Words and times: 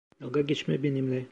Dalga 0.21 0.41
geçme 0.41 0.83
benimle. 0.83 1.25